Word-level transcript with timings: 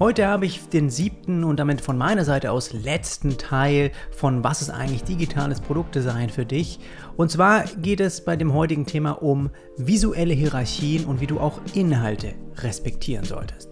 Heute 0.00 0.26
habe 0.28 0.46
ich 0.46 0.66
den 0.70 0.88
siebten 0.88 1.44
und 1.44 1.60
damit 1.60 1.82
von 1.82 1.98
meiner 1.98 2.24
Seite 2.24 2.52
aus 2.52 2.72
letzten 2.72 3.36
Teil 3.36 3.92
von 4.10 4.42
Was 4.42 4.62
ist 4.62 4.70
eigentlich 4.70 5.04
digitales 5.04 5.60
Produktdesign 5.60 6.30
für 6.30 6.46
dich? 6.46 6.80
Und 7.18 7.30
zwar 7.30 7.64
geht 7.64 8.00
es 8.00 8.24
bei 8.24 8.34
dem 8.34 8.54
heutigen 8.54 8.86
Thema 8.86 9.22
um 9.22 9.50
visuelle 9.76 10.32
Hierarchien 10.32 11.04
und 11.04 11.20
wie 11.20 11.26
du 11.26 11.38
auch 11.38 11.60
Inhalte 11.74 12.32
respektieren 12.62 13.26
solltest. 13.26 13.69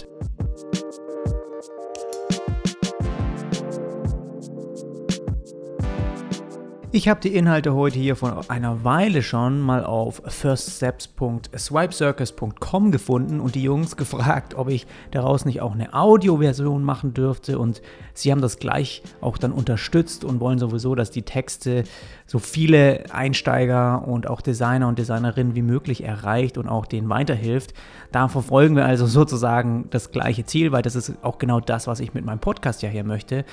Ich 6.91 7.07
habe 7.07 7.21
die 7.21 7.35
Inhalte 7.35 7.75
heute 7.75 7.99
hier 7.99 8.17
von 8.17 8.49
einer 8.49 8.83
Weile 8.83 9.23
schon 9.23 9.61
mal 9.61 9.85
auf 9.85 10.23
firststeps.swipecircus.com 10.25 12.91
gefunden 12.91 13.41
und 13.41 13.55
die 13.55 13.63
Jungs 13.63 13.99
gefragt, 13.99 14.55
ob 14.55 14.71
ich 14.71 14.87
daraus 15.11 15.45
nicht 15.45 15.61
auch 15.61 15.75
eine 15.75 15.93
Audioversion 15.93 16.83
machen 16.83 17.13
dürfte 17.13 17.59
und 17.59 17.83
sie 18.15 18.33
haben 18.33 18.41
das 18.41 18.59
gleich 18.59 19.03
auch 19.21 19.37
dann 19.37 19.53
unterstützt 19.53 20.25
und 20.25 20.41
wollen 20.41 20.59
sowieso, 20.59 20.95
dass 20.95 21.11
die 21.11 21.25
Texte 21.25 21.85
so 22.25 22.39
viele 22.39 23.13
Einsteiger 23.13 24.09
und 24.09 24.27
auch 24.27 24.41
Designer 24.41 24.89
und 24.89 24.99
Designerinnen 24.99 25.55
wie 25.55 25.61
möglich 25.61 26.05
erreicht 26.05 26.57
und 26.57 26.69
auch 26.69 26.87
denen 26.87 27.11
weiterhilft. 27.11 27.75
Da 28.13 28.29
verfolgen 28.29 28.77
wir 28.77 28.87
also 28.87 29.05
sozusagen 29.07 29.89
das 29.91 30.11
gleiche 30.11 30.47
Ziel, 30.47 30.73
weil 30.73 30.81
das 30.81 30.97
ist 30.97 31.13
auch 31.21 31.37
genau 31.37 31.61
das, 31.61 31.87
was 31.87 32.01
ich 32.01 32.15
mit 32.15 32.25
meinem 32.25 32.41
Podcast 32.41 32.81
ja 32.81 32.89
hier 32.89 33.05
möchte. 33.05 33.45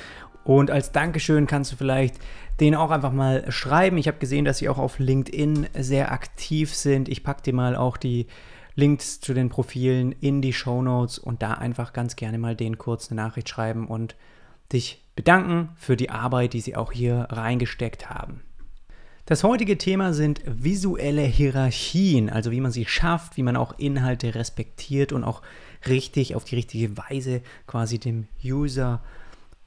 Und 0.45 0.71
als 0.71 0.91
Dankeschön 0.91 1.47
kannst 1.47 1.73
du 1.73 1.75
vielleicht 1.75 2.15
den 2.61 2.75
auch 2.75 2.91
einfach 2.91 3.11
mal 3.11 3.51
schreiben. 3.51 3.97
Ich 3.97 4.07
habe 4.07 4.19
gesehen, 4.19 4.45
dass 4.45 4.59
sie 4.59 4.69
auch 4.69 4.77
auf 4.77 4.99
LinkedIn 4.99 5.67
sehr 5.77 6.11
aktiv 6.11 6.73
sind. 6.73 7.09
Ich 7.09 7.23
packe 7.23 7.41
dir 7.41 7.53
mal 7.53 7.75
auch 7.75 7.97
die 7.97 8.27
Links 8.75 9.19
zu 9.19 9.33
den 9.33 9.49
Profilen 9.49 10.13
in 10.13 10.41
die 10.41 10.53
Show 10.53 10.81
Notes 10.81 11.17
und 11.17 11.41
da 11.41 11.55
einfach 11.55 11.93
ganz 11.93 12.15
gerne 12.15 12.37
mal 12.37 12.55
denen 12.55 12.77
kurz 12.77 13.09
eine 13.09 13.21
Nachricht 13.21 13.49
schreiben 13.49 13.87
und 13.87 14.15
dich 14.71 15.03
bedanken 15.15 15.69
für 15.77 15.97
die 15.97 16.11
Arbeit, 16.11 16.53
die 16.53 16.61
sie 16.61 16.75
auch 16.75 16.91
hier 16.91 17.27
reingesteckt 17.31 18.09
haben. 18.09 18.41
Das 19.25 19.43
heutige 19.43 19.79
Thema 19.79 20.13
sind 20.13 20.41
visuelle 20.45 21.23
Hierarchien, 21.23 22.29
also 22.29 22.51
wie 22.51 22.61
man 22.61 22.71
sie 22.71 22.85
schafft, 22.85 23.37
wie 23.37 23.43
man 23.43 23.57
auch 23.57 23.79
Inhalte 23.79 24.35
respektiert 24.35 25.11
und 25.11 25.23
auch 25.23 25.41
richtig 25.87 26.35
auf 26.35 26.43
die 26.43 26.55
richtige 26.55 26.95
Weise 26.97 27.41
quasi 27.65 27.97
dem 27.97 28.27
User 28.43 29.01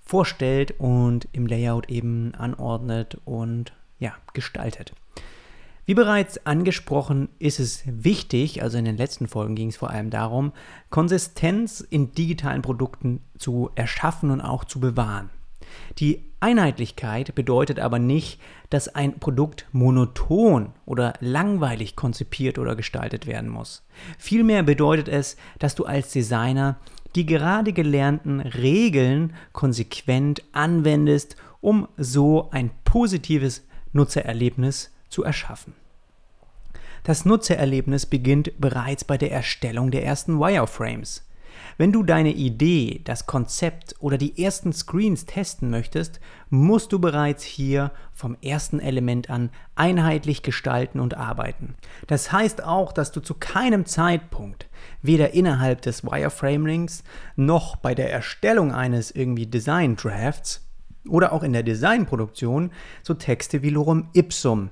vorstellt 0.09 0.75
und 0.79 1.29
im 1.33 1.47
Layout 1.47 1.91
eben 1.91 2.35
anordnet 2.35 3.21
und 3.27 3.75
ja, 3.99 4.15
gestaltet. 4.33 4.95
Wie 5.85 5.95
bereits 5.95 6.47
angesprochen, 6.47 7.29
ist 7.39 7.61
es 7.61 7.83
wichtig, 7.87 8.63
also 8.63 8.79
in 8.79 8.87
den 8.87 8.97
letzten 8.97 9.29
Folgen 9.29 9.55
ging 9.55 9.69
es 9.69 9.77
vor 9.77 9.91
allem 9.91 10.11
darum, 10.11 10.53
Konsistenz 10.91 11.81
in 11.81 12.13
digitalen 12.13 12.63
Produkten 12.63 13.21
zu 13.37 13.71
erschaffen 13.75 14.31
und 14.31 14.41
auch 14.41 14.65
zu 14.65 14.81
bewahren. 14.81 15.31
Die 15.99 16.25
Einheitlichkeit 16.41 17.35
bedeutet 17.35 17.81
aber 17.81 17.99
nicht, 17.99 18.41
dass 18.71 18.89
ein 18.95 19.19
Produkt 19.19 19.67
monoton 19.73 20.73
oder 20.87 21.15
langweilig 21.21 21.97
konzipiert 21.97 22.59
oder 22.59 22.77
gestaltet 22.77 23.27
werden 23.27 23.49
muss. 23.49 23.85
Vielmehr 24.19 24.63
bedeutet 24.63 25.09
es, 25.09 25.37
dass 25.59 25.75
du 25.75 25.85
als 25.85 26.13
Designer 26.13 26.79
die 27.19 27.27
gerade 27.27 27.73
gelernten 27.73 28.39
Regeln 28.39 29.35
konsequent 29.53 30.45
anwendest, 30.53 31.35
um 31.61 31.89
so 31.97 32.49
ein 32.53 32.71
positives 32.85 33.67
Nutzererlebnis 33.93 34.93
zu 35.09 35.25
erschaffen. 35.25 35.75
Das 37.03 37.25
Nutzererlebnis 37.25 38.07
beginnt 38.07 38.53
bereits 38.61 39.03
bei 39.03 39.19
der 39.19 39.33
Erstellung 39.33 39.91
der 39.91 40.05
ersten 40.05 40.39
Wireframes. 40.39 41.25
Wenn 41.77 41.91
du 41.91 42.05
deine 42.05 42.31
Idee, 42.31 43.01
das 43.03 43.27
Konzept 43.27 43.97
oder 43.99 44.17
die 44.17 44.41
ersten 44.41 44.73
Screens 44.73 45.27
testen 45.27 45.71
möchtest, 45.71 46.21
musst 46.51 46.93
du 46.93 47.01
bereits 47.01 47.43
hier 47.43 47.91
vom 48.15 48.37
ersten 48.43 48.79
Element 48.79 49.29
an 49.29 49.51
einheitlich 49.75 50.45
gestalten 50.45 51.01
und 51.01 51.15
arbeiten. 51.15 51.75
Das 52.07 52.31
heißt 52.31 52.63
auch, 52.63 52.93
dass 52.93 53.11
du 53.11 53.19
zu 53.19 53.35
keinem 53.35 53.87
Zeitpunkt, 53.87 54.68
weder 55.03 55.35
innerhalb 55.35 55.83
des 55.83 56.05
Wireframings 56.05 57.05
noch 57.37 57.77
bei 57.77 57.95
der 57.95 58.13
Erstellung 58.13 58.73
eines 58.73 59.11
irgendwie 59.11 59.47
Design 59.47 59.97
Drafts 59.97 60.67
oder 61.09 61.33
auch 61.33 61.43
in 61.43 61.53
der 61.53 61.63
Designproduktion 61.63 62.71
so 63.03 63.15
Texte 63.15 63.63
wie 63.63 63.71
Lorem 63.71 64.09
Ipsum 64.13 64.71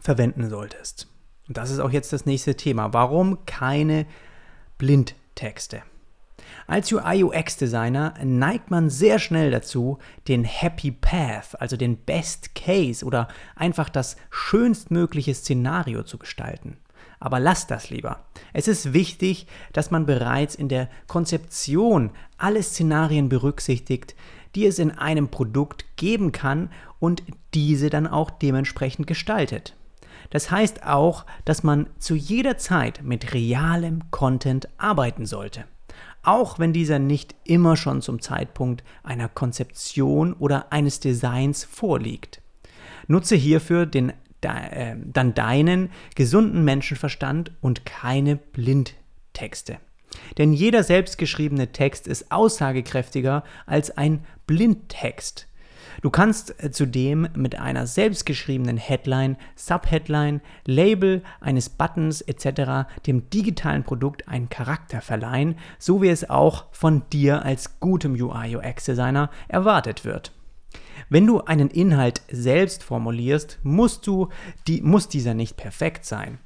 verwenden 0.00 0.48
solltest. 0.48 1.08
Und 1.48 1.56
das 1.56 1.70
ist 1.70 1.80
auch 1.80 1.90
jetzt 1.90 2.12
das 2.12 2.26
nächste 2.26 2.56
Thema. 2.56 2.92
Warum 2.92 3.44
keine 3.46 4.06
Blindtexte? 4.76 5.82
Als 6.66 6.92
UI-UX-Designer 6.92 8.14
neigt 8.22 8.70
man 8.70 8.90
sehr 8.90 9.18
schnell 9.18 9.50
dazu, 9.50 9.98
den 10.28 10.44
Happy 10.44 10.90
Path, 10.90 11.60
also 11.60 11.76
den 11.76 11.96
Best 11.96 12.54
Case 12.54 13.04
oder 13.04 13.28
einfach 13.56 13.88
das 13.88 14.16
schönstmögliche 14.30 15.34
Szenario 15.34 16.02
zu 16.02 16.18
gestalten. 16.18 16.76
Aber 17.20 17.40
lass 17.40 17.66
das 17.66 17.90
lieber. 17.90 18.24
Es 18.52 18.68
ist 18.68 18.92
wichtig, 18.92 19.46
dass 19.72 19.90
man 19.90 20.06
bereits 20.06 20.54
in 20.54 20.68
der 20.68 20.88
Konzeption 21.06 22.10
alle 22.36 22.62
Szenarien 22.62 23.28
berücksichtigt, 23.28 24.14
die 24.54 24.66
es 24.66 24.78
in 24.78 24.90
einem 24.92 25.28
Produkt 25.28 25.84
geben 25.96 26.32
kann 26.32 26.70
und 26.98 27.22
diese 27.54 27.90
dann 27.90 28.06
auch 28.06 28.30
dementsprechend 28.30 29.06
gestaltet. 29.06 29.74
Das 30.30 30.50
heißt 30.50 30.84
auch, 30.84 31.24
dass 31.44 31.62
man 31.62 31.88
zu 31.98 32.14
jeder 32.14 32.58
Zeit 32.58 33.02
mit 33.02 33.34
realem 33.34 34.10
Content 34.10 34.68
arbeiten 34.78 35.26
sollte 35.26 35.64
auch 36.22 36.58
wenn 36.58 36.74
dieser 36.74 36.98
nicht 36.98 37.34
immer 37.44 37.76
schon 37.76 38.02
zum 38.02 38.20
Zeitpunkt 38.20 38.84
einer 39.02 39.28
Konzeption 39.28 40.34
oder 40.34 40.72
eines 40.72 41.00
Designs 41.00 41.64
vorliegt. 41.64 42.42
Nutze 43.06 43.34
hierfür 43.34 43.86
den, 43.86 44.12
äh, 44.42 44.96
dann 45.04 45.34
deinen 45.34 45.90
gesunden 46.14 46.64
Menschenverstand 46.64 47.52
und 47.60 47.84
keine 47.84 48.36
Blindtexte. 48.36 49.78
Denn 50.38 50.52
jeder 50.52 50.82
selbstgeschriebene 50.82 51.72
Text 51.72 52.06
ist 52.06 52.30
aussagekräftiger 52.32 53.44
als 53.66 53.96
ein 53.96 54.24
Blindtext. 54.46 55.48
Du 56.00 56.10
kannst 56.10 56.62
äh, 56.62 56.70
zudem 56.70 57.28
mit 57.34 57.58
einer 57.58 57.86
selbstgeschriebenen 57.86 58.76
Headline, 58.76 59.36
Subheadline, 59.56 60.40
Label 60.64 61.22
eines 61.40 61.68
Buttons 61.68 62.20
etc. 62.20 62.88
dem 63.06 63.28
digitalen 63.30 63.82
Produkt 63.82 64.28
einen 64.28 64.48
Charakter 64.48 65.00
verleihen, 65.00 65.56
so 65.78 66.00
wie 66.00 66.08
es 66.08 66.30
auch 66.30 66.66
von 66.70 67.02
dir 67.10 67.44
als 67.44 67.80
gutem 67.80 68.12
UI-UX-Designer 68.12 69.30
erwartet 69.48 70.04
wird. 70.04 70.32
Wenn 71.08 71.26
du 71.26 71.40
einen 71.40 71.70
Inhalt 71.70 72.22
selbst 72.30 72.82
formulierst, 72.82 73.58
musst 73.62 74.06
du, 74.06 74.28
die, 74.66 74.82
muss 74.82 75.08
dieser 75.08 75.34
nicht 75.34 75.56
perfekt 75.56 76.04
sein. 76.04 76.38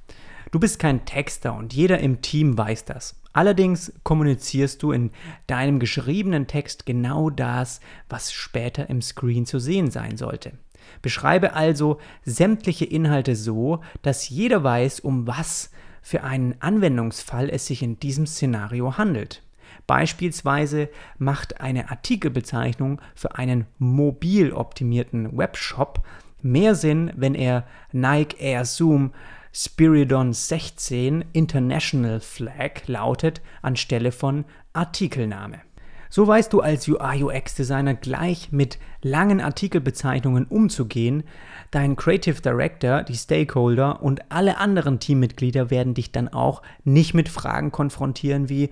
Du 0.50 0.60
bist 0.60 0.78
kein 0.78 1.04
Texter 1.04 1.54
und 1.54 1.72
jeder 1.72 1.98
im 2.00 2.20
Team 2.20 2.58
weiß 2.58 2.84
das. 2.84 3.20
Allerdings 3.32 3.92
kommunizierst 4.02 4.82
du 4.82 4.92
in 4.92 5.10
deinem 5.46 5.78
geschriebenen 5.78 6.46
Text 6.46 6.84
genau 6.84 7.30
das, 7.30 7.80
was 8.08 8.32
später 8.32 8.90
im 8.90 9.00
Screen 9.00 9.46
zu 9.46 9.58
sehen 9.58 9.90
sein 9.90 10.18
sollte. 10.18 10.52
Beschreibe 11.00 11.54
also 11.54 11.98
sämtliche 12.24 12.84
Inhalte 12.84 13.34
so, 13.34 13.80
dass 14.02 14.28
jeder 14.28 14.62
weiß, 14.62 15.00
um 15.00 15.26
was 15.26 15.70
für 16.02 16.24
einen 16.24 16.56
Anwendungsfall 16.60 17.48
es 17.48 17.66
sich 17.66 17.82
in 17.82 17.98
diesem 17.98 18.26
Szenario 18.26 18.98
handelt. 18.98 19.42
Beispielsweise 19.86 20.88
macht 21.18 21.60
eine 21.60 21.90
Artikelbezeichnung 21.90 23.00
für 23.14 23.36
einen 23.36 23.66
mobil 23.78 24.52
optimierten 24.52 25.36
Webshop 25.36 26.02
mehr 26.42 26.74
Sinn, 26.74 27.12
wenn 27.16 27.34
er 27.34 27.64
Nike 27.92 28.36
Air 28.40 28.64
Zoom 28.64 29.12
Spiridon 29.54 30.32
16 30.32 31.26
International 31.32 32.20
Flag 32.20 32.86
lautet 32.86 33.42
anstelle 33.60 34.10
von 34.10 34.44
Artikelname. 34.72 35.60
So 36.08 36.26
weißt 36.26 36.52
du 36.52 36.60
als 36.60 36.86
UI-UX-Designer 36.88 37.94
gleich 37.94 38.52
mit 38.52 38.78
langen 39.00 39.40
Artikelbezeichnungen 39.40 40.44
umzugehen. 40.44 41.22
Dein 41.70 41.96
Creative 41.96 42.40
Director, 42.40 43.02
die 43.02 43.14
Stakeholder 43.14 44.02
und 44.02 44.30
alle 44.30 44.58
anderen 44.58 45.00
Teammitglieder 45.00 45.70
werden 45.70 45.94
dich 45.94 46.12
dann 46.12 46.28
auch 46.28 46.60
nicht 46.84 47.14
mit 47.14 47.30
Fragen 47.30 47.72
konfrontieren 47.72 48.50
wie, 48.50 48.68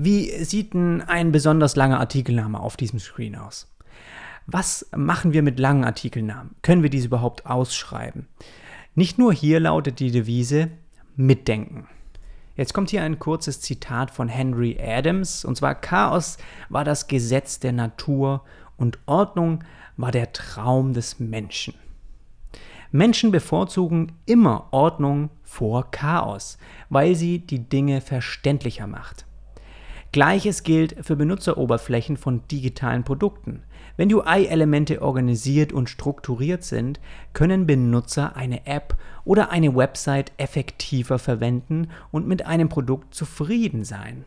wie 0.00 0.30
sieht 0.44 0.74
denn 0.74 1.02
ein 1.02 1.32
besonders 1.32 1.74
langer 1.74 1.98
Artikelname 1.98 2.60
auf 2.60 2.76
diesem 2.76 3.00
Screen 3.00 3.34
aus? 3.34 3.66
Was 4.46 4.88
machen 4.94 5.32
wir 5.32 5.42
mit 5.42 5.58
langen 5.58 5.84
Artikelnamen? 5.84 6.54
Können 6.62 6.84
wir 6.84 6.88
diese 6.88 7.08
überhaupt 7.08 7.46
ausschreiben? 7.46 8.28
Nicht 8.94 9.18
nur 9.18 9.32
hier 9.32 9.58
lautet 9.58 9.98
die 9.98 10.12
Devise 10.12 10.70
Mitdenken. 11.16 11.88
Jetzt 12.54 12.74
kommt 12.74 12.90
hier 12.90 13.02
ein 13.02 13.18
kurzes 13.18 13.60
Zitat 13.60 14.12
von 14.12 14.28
Henry 14.28 14.78
Adams, 14.80 15.44
und 15.44 15.56
zwar 15.56 15.74
Chaos 15.74 16.38
war 16.68 16.84
das 16.84 17.08
Gesetz 17.08 17.58
der 17.58 17.72
Natur 17.72 18.44
und 18.76 19.00
Ordnung 19.06 19.64
war 19.96 20.12
der 20.12 20.32
Traum 20.32 20.92
des 20.92 21.18
Menschen. 21.18 21.74
Menschen 22.92 23.32
bevorzugen 23.32 24.12
immer 24.26 24.68
Ordnung 24.70 25.30
vor 25.42 25.90
Chaos, 25.90 26.56
weil 26.88 27.16
sie 27.16 27.40
die 27.40 27.68
Dinge 27.68 28.00
verständlicher 28.00 28.86
macht. 28.86 29.24
Gleiches 30.10 30.62
gilt 30.62 31.04
für 31.04 31.16
Benutzeroberflächen 31.16 32.16
von 32.16 32.40
digitalen 32.48 33.04
Produkten. 33.04 33.62
Wenn 33.98 34.12
UI-Elemente 34.12 35.02
organisiert 35.02 35.72
und 35.72 35.90
strukturiert 35.90 36.64
sind, 36.64 36.98
können 37.34 37.66
Benutzer 37.66 38.34
eine 38.34 38.66
App 38.66 38.96
oder 39.24 39.50
eine 39.50 39.76
Website 39.76 40.32
effektiver 40.38 41.18
verwenden 41.18 41.88
und 42.10 42.26
mit 42.26 42.46
einem 42.46 42.70
Produkt 42.70 43.14
zufrieden 43.14 43.84
sein. 43.84 44.24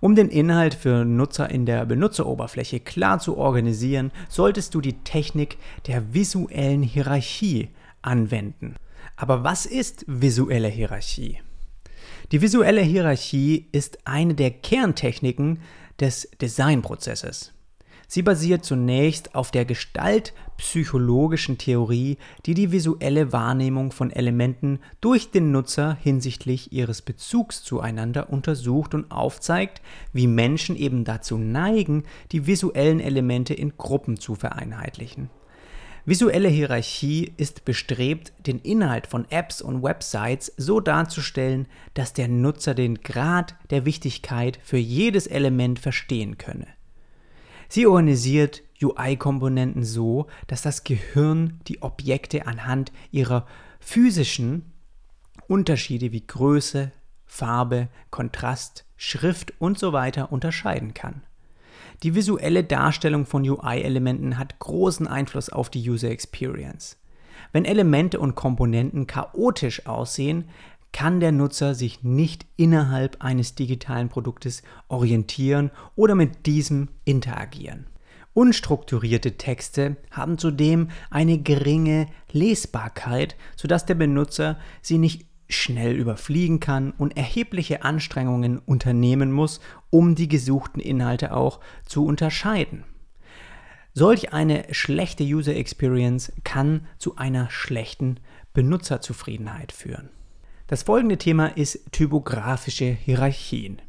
Um 0.00 0.14
den 0.14 0.28
Inhalt 0.28 0.74
für 0.74 1.04
Nutzer 1.04 1.50
in 1.50 1.66
der 1.66 1.84
Benutzeroberfläche 1.84 2.78
klar 2.78 3.18
zu 3.18 3.36
organisieren, 3.36 4.12
solltest 4.28 4.74
du 4.74 4.80
die 4.80 5.00
Technik 5.02 5.58
der 5.88 6.14
visuellen 6.14 6.84
Hierarchie 6.84 7.70
anwenden. 8.02 8.76
Aber 9.16 9.42
was 9.42 9.66
ist 9.66 10.04
visuelle 10.06 10.68
Hierarchie? 10.68 11.40
Die 12.32 12.42
visuelle 12.42 12.82
Hierarchie 12.82 13.68
ist 13.72 13.98
eine 14.04 14.34
der 14.34 14.50
Kerntechniken 14.50 15.60
des 16.00 16.28
Designprozesses. 16.40 17.52
Sie 18.10 18.22
basiert 18.22 18.64
zunächst 18.64 19.34
auf 19.34 19.50
der 19.50 19.66
gestaltpsychologischen 19.66 21.58
Theorie, 21.58 22.16
die 22.46 22.54
die 22.54 22.72
visuelle 22.72 23.34
Wahrnehmung 23.34 23.92
von 23.92 24.10
Elementen 24.10 24.80
durch 25.02 25.30
den 25.30 25.52
Nutzer 25.52 25.98
hinsichtlich 26.00 26.72
ihres 26.72 27.02
Bezugs 27.02 27.62
zueinander 27.62 28.30
untersucht 28.30 28.94
und 28.94 29.10
aufzeigt, 29.10 29.82
wie 30.14 30.26
Menschen 30.26 30.74
eben 30.74 31.04
dazu 31.04 31.36
neigen, 31.36 32.04
die 32.32 32.46
visuellen 32.46 33.00
Elemente 33.00 33.52
in 33.52 33.76
Gruppen 33.76 34.18
zu 34.18 34.34
vereinheitlichen. 34.34 35.28
Visuelle 36.08 36.48
Hierarchie 36.48 37.34
ist 37.36 37.66
bestrebt, 37.66 38.32
den 38.46 38.60
Inhalt 38.60 39.06
von 39.06 39.30
Apps 39.30 39.60
und 39.60 39.82
Websites 39.82 40.50
so 40.56 40.80
darzustellen, 40.80 41.68
dass 41.92 42.14
der 42.14 42.28
Nutzer 42.28 42.74
den 42.74 43.02
Grad 43.02 43.56
der 43.68 43.84
Wichtigkeit 43.84 44.58
für 44.64 44.78
jedes 44.78 45.26
Element 45.26 45.78
verstehen 45.78 46.38
könne. 46.38 46.66
Sie 47.68 47.86
organisiert 47.86 48.62
UI-Komponenten 48.82 49.84
so, 49.84 50.28
dass 50.46 50.62
das 50.62 50.82
Gehirn 50.82 51.60
die 51.68 51.82
Objekte 51.82 52.46
anhand 52.46 52.90
ihrer 53.10 53.46
physischen 53.78 54.72
Unterschiede 55.46 56.10
wie 56.10 56.26
Größe, 56.26 56.90
Farbe, 57.26 57.88
Kontrast, 58.10 58.86
Schrift 58.96 59.52
und 59.58 59.78
so 59.78 59.88
unterscheiden 60.32 60.94
kann. 60.94 61.20
Die 62.02 62.14
visuelle 62.14 62.62
Darstellung 62.62 63.26
von 63.26 63.48
UI-Elementen 63.48 64.38
hat 64.38 64.60
großen 64.60 65.08
Einfluss 65.08 65.50
auf 65.50 65.68
die 65.68 65.88
User 65.88 66.10
Experience. 66.10 66.96
Wenn 67.52 67.64
Elemente 67.64 68.20
und 68.20 68.36
Komponenten 68.36 69.06
chaotisch 69.06 69.86
aussehen, 69.86 70.44
kann 70.92 71.20
der 71.20 71.32
Nutzer 71.32 71.74
sich 71.74 72.02
nicht 72.02 72.46
innerhalb 72.56 73.22
eines 73.22 73.54
digitalen 73.54 74.08
Produktes 74.08 74.62
orientieren 74.88 75.70
oder 75.96 76.14
mit 76.14 76.46
diesem 76.46 76.88
interagieren. 77.04 77.86
Unstrukturierte 78.32 79.36
Texte 79.36 79.96
haben 80.12 80.38
zudem 80.38 80.90
eine 81.10 81.38
geringe 81.38 82.06
Lesbarkeit, 82.30 83.36
sodass 83.56 83.84
der 83.84 83.96
Benutzer 83.96 84.58
sie 84.80 84.98
nicht 84.98 85.27
schnell 85.48 85.94
überfliegen 85.94 86.60
kann 86.60 86.92
und 86.92 87.16
erhebliche 87.16 87.82
Anstrengungen 87.82 88.58
unternehmen 88.58 89.32
muss, 89.32 89.60
um 89.90 90.14
die 90.14 90.28
gesuchten 90.28 90.80
Inhalte 90.80 91.34
auch 91.34 91.60
zu 91.86 92.04
unterscheiden. 92.04 92.84
Solch 93.94 94.32
eine 94.32 94.66
schlechte 94.72 95.24
User 95.24 95.56
Experience 95.56 96.32
kann 96.44 96.86
zu 96.98 97.16
einer 97.16 97.50
schlechten 97.50 98.20
Benutzerzufriedenheit 98.52 99.72
führen. 99.72 100.10
Das 100.66 100.82
folgende 100.82 101.16
Thema 101.16 101.46
ist 101.46 101.92
typografische 101.92 102.84
Hierarchien. 102.84 103.80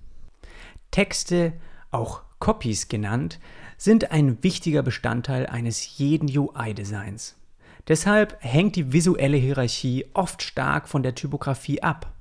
Texte, 0.91 1.53
auch 1.91 2.23
Copies 2.39 2.87
genannt, 2.87 3.39
sind 3.77 4.11
ein 4.11 4.41
wichtiger 4.43 4.81
Bestandteil 4.81 5.45
eines 5.45 5.97
jeden 5.97 6.29
UI-Designs. 6.35 7.38
Deshalb 7.89 8.37
hängt 8.39 8.75
die 8.75 8.93
visuelle 8.93 9.37
Hierarchie 9.37 10.05
oft 10.13 10.43
stark 10.43 10.87
von 10.87 11.03
der 11.03 11.15
Typografie 11.15 11.81
ab. 11.81 12.13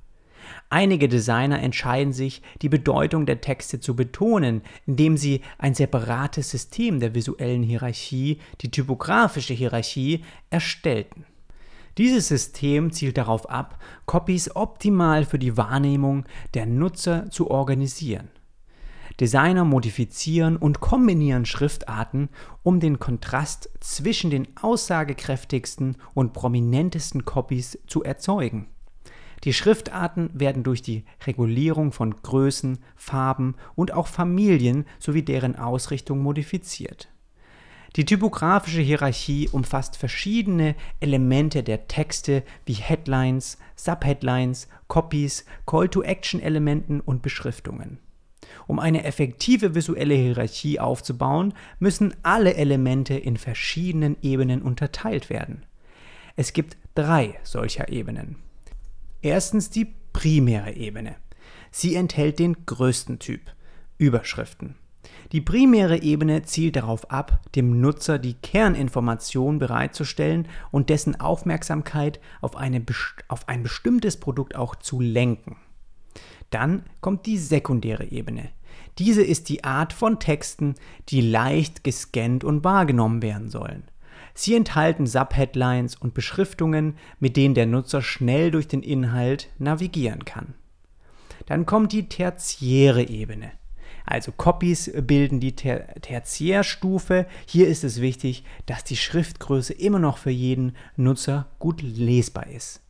Einige 0.71 1.07
Designer 1.07 1.61
entscheiden 1.61 2.11
sich, 2.11 2.41
die 2.63 2.69
Bedeutung 2.69 3.27
der 3.27 3.39
Texte 3.39 3.79
zu 3.79 3.95
betonen, 3.95 4.63
indem 4.87 5.15
sie 5.15 5.41
ein 5.59 5.75
separates 5.75 6.49
System 6.49 6.99
der 6.99 7.13
visuellen 7.13 7.61
Hierarchie, 7.61 8.39
die 8.61 8.71
typografische 8.71 9.53
Hierarchie, 9.53 10.25
erstellten. 10.49 11.25
Dieses 11.99 12.27
System 12.27 12.91
zielt 12.91 13.17
darauf 13.17 13.49
ab, 13.49 13.77
Copies 14.07 14.55
optimal 14.55 15.23
für 15.23 15.37
die 15.37 15.55
Wahrnehmung 15.55 16.25
der 16.55 16.65
Nutzer 16.65 17.29
zu 17.29 17.51
organisieren. 17.51 18.29
Designer 19.19 19.65
modifizieren 19.65 20.55
und 20.55 20.79
kombinieren 20.79 21.45
Schriftarten, 21.45 22.29
um 22.63 22.79
den 22.79 22.99
Kontrast 22.99 23.69
zwischen 23.81 24.29
den 24.29 24.47
aussagekräftigsten 24.61 25.97
und 26.13 26.33
prominentesten 26.33 27.25
Copies 27.25 27.77
zu 27.87 28.03
erzeugen. 28.03 28.67
Die 29.43 29.53
Schriftarten 29.53 30.29
werden 30.33 30.63
durch 30.63 30.81
die 30.81 31.05
Regulierung 31.25 31.91
von 31.91 32.15
Größen, 32.15 32.79
Farben 32.95 33.55
und 33.75 33.93
auch 33.93 34.07
Familien 34.07 34.85
sowie 34.99 35.23
deren 35.23 35.57
Ausrichtung 35.57 36.19
modifiziert. 36.19 37.09
Die 37.95 38.05
typografische 38.05 38.81
Hierarchie 38.81 39.49
umfasst 39.51 39.97
verschiedene 39.97 40.75
Elemente 40.99 41.63
der 41.63 41.87
Texte 41.87 42.43
wie 42.65 42.73
Headlines, 42.73 43.57
Subheadlines, 43.75 44.67
Copies, 44.87 45.45
Call-to-Action-Elementen 45.65 46.99
und 46.99 47.21
Beschriftungen. 47.21 47.99
Um 48.67 48.79
eine 48.79 49.03
effektive 49.03 49.75
visuelle 49.75 50.15
Hierarchie 50.15 50.79
aufzubauen, 50.79 51.53
müssen 51.79 52.15
alle 52.23 52.55
Elemente 52.55 53.15
in 53.15 53.37
verschiedenen 53.37 54.17
Ebenen 54.21 54.61
unterteilt 54.61 55.29
werden. 55.29 55.65
Es 56.35 56.53
gibt 56.53 56.77
drei 56.95 57.39
solcher 57.43 57.89
Ebenen. 57.89 58.37
Erstens 59.21 59.69
die 59.69 59.93
primäre 60.13 60.73
Ebene. 60.73 61.15
Sie 61.71 61.95
enthält 61.95 62.39
den 62.39 62.65
größten 62.65 63.19
Typ, 63.19 63.41
Überschriften. 63.97 64.75
Die 65.31 65.41
primäre 65.41 66.01
Ebene 66.01 66.43
zielt 66.43 66.75
darauf 66.75 67.11
ab, 67.11 67.41
dem 67.55 67.79
Nutzer 67.79 68.17
die 68.17 68.33
Kerninformation 68.33 69.59
bereitzustellen 69.59 70.47
und 70.71 70.89
dessen 70.89 71.19
Aufmerksamkeit 71.19 72.19
auf, 72.41 72.55
eine, 72.55 72.83
auf 73.27 73.47
ein 73.47 73.61
bestimmtes 73.61 74.17
Produkt 74.17 74.55
auch 74.55 74.75
zu 74.75 74.99
lenken. 74.99 75.57
Dann 76.49 76.83
kommt 77.01 77.25
die 77.25 77.37
sekundäre 77.37 78.05
Ebene. 78.05 78.49
Diese 78.97 79.23
ist 79.23 79.49
die 79.49 79.63
Art 79.63 79.93
von 79.93 80.19
Texten, 80.19 80.75
die 81.09 81.21
leicht 81.21 81.83
gescannt 81.83 82.43
und 82.43 82.63
wahrgenommen 82.63 83.21
werden 83.21 83.49
sollen. 83.49 83.83
Sie 84.33 84.55
enthalten 84.55 85.07
Subheadlines 85.07 85.95
und 85.95 86.13
Beschriftungen, 86.13 86.97
mit 87.19 87.37
denen 87.37 87.55
der 87.55 87.65
Nutzer 87.65 88.01
schnell 88.01 88.51
durch 88.51 88.67
den 88.67 88.83
Inhalt 88.83 89.49
navigieren 89.57 90.25
kann. 90.25 90.53
Dann 91.45 91.65
kommt 91.65 91.93
die 91.93 92.07
tertiäre 92.07 93.03
Ebene. 93.03 93.51
Also 94.05 94.31
Copies 94.31 94.91
bilden 95.01 95.39
die 95.39 95.55
Ter 95.55 95.87
Tertiärstufe. 96.01 97.25
Hier 97.45 97.67
ist 97.67 97.83
es 97.83 98.01
wichtig, 98.01 98.43
dass 98.65 98.83
die 98.83 98.97
Schriftgröße 98.97 99.73
immer 99.73 99.99
noch 99.99 100.17
für 100.17 100.31
jeden 100.31 100.75
Nutzer 100.95 101.47
gut 101.59 101.81
lesbar 101.81 102.47
ist. 102.47 102.81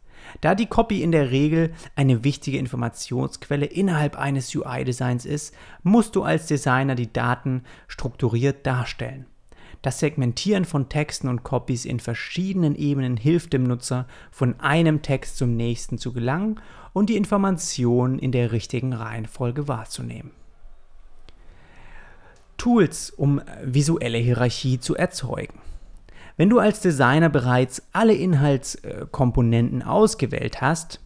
Da 0.41 0.55
die 0.55 0.67
Copy 0.67 1.01
in 1.01 1.11
der 1.11 1.31
Regel 1.31 1.73
eine 1.95 2.23
wichtige 2.23 2.57
Informationsquelle 2.57 3.65
innerhalb 3.65 4.17
eines 4.17 4.53
UI-Designs 4.55 5.25
ist, 5.25 5.53
musst 5.83 6.15
du 6.15 6.23
als 6.23 6.47
Designer 6.47 6.95
die 6.95 7.11
Daten 7.11 7.63
strukturiert 7.87 8.65
darstellen. 8.65 9.25
Das 9.81 9.99
Segmentieren 9.99 10.65
von 10.65 10.89
Texten 10.89 11.29
und 11.29 11.43
Copies 11.43 11.85
in 11.85 12.01
verschiedenen 12.01 12.75
Ebenen 12.75 13.15
hilft 13.15 13.53
dem 13.53 13.63
Nutzer, 13.63 14.07
von 14.29 14.59
einem 14.59 15.01
Text 15.01 15.37
zum 15.37 15.55
nächsten 15.55 15.97
zu 15.97 16.11
gelangen 16.11 16.59
und 16.91 17.09
die 17.09 17.15
Informationen 17.15 18.19
in 18.19 18.31
der 18.33 18.51
richtigen 18.51 18.91
Reihenfolge 18.93 19.67
wahrzunehmen. 19.67 20.31
Tools, 22.57 23.09
um 23.11 23.41
visuelle 23.63 24.17
Hierarchie 24.17 24.79
zu 24.81 24.95
erzeugen. 24.95 25.59
Wenn 26.39 26.49
du 26.49 26.59
als 26.59 26.79
Designer 26.79 27.27
bereits 27.27 27.83
alle 27.91 28.13
Inhaltskomponenten 28.13 29.83
ausgewählt 29.83 30.61
hast, 30.61 31.01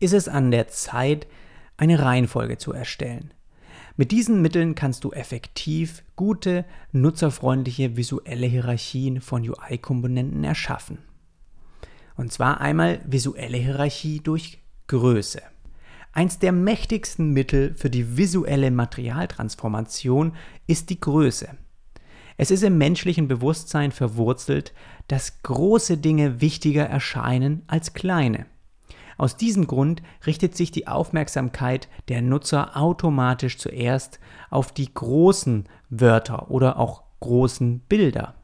ist 0.00 0.14
es 0.14 0.26
an 0.26 0.50
der 0.50 0.66
Zeit, 0.66 1.28
eine 1.76 2.02
Reihenfolge 2.02 2.58
zu 2.58 2.72
erstellen. 2.72 3.32
Mit 3.96 4.10
diesen 4.10 4.42
Mitteln 4.42 4.74
kannst 4.74 5.04
du 5.04 5.12
effektiv 5.12 6.02
gute, 6.16 6.64
nutzerfreundliche 6.90 7.96
visuelle 7.96 8.48
Hierarchien 8.48 9.20
von 9.20 9.48
UI-Komponenten 9.48 10.42
erschaffen. 10.42 10.98
Und 12.16 12.32
zwar 12.32 12.60
einmal 12.60 13.02
visuelle 13.06 13.58
Hierarchie 13.58 14.18
durch 14.18 14.58
Größe. 14.88 15.40
Eins 16.10 16.40
der 16.40 16.50
mächtigsten 16.50 17.30
Mittel 17.32 17.76
für 17.76 17.90
die 17.90 18.16
visuelle 18.16 18.72
Materialtransformation 18.72 20.32
ist 20.66 20.90
die 20.90 20.98
Größe. 20.98 21.50
Es 22.36 22.50
ist 22.50 22.62
im 22.62 22.78
menschlichen 22.78 23.28
Bewusstsein 23.28 23.92
verwurzelt, 23.92 24.74
dass 25.08 25.42
große 25.42 25.98
Dinge 25.98 26.40
wichtiger 26.40 26.84
erscheinen 26.84 27.62
als 27.66 27.94
kleine. 27.94 28.46
Aus 29.18 29.36
diesem 29.36 29.66
Grund 29.66 30.02
richtet 30.26 30.56
sich 30.56 30.70
die 30.70 30.88
Aufmerksamkeit 30.88 31.88
der 32.08 32.20
Nutzer 32.20 32.76
automatisch 32.76 33.56
zuerst 33.56 34.20
auf 34.50 34.72
die 34.72 34.92
großen 34.92 35.64
Wörter 35.88 36.50
oder 36.50 36.78
auch 36.78 37.04
großen 37.20 37.80
Bilder. 37.80 38.34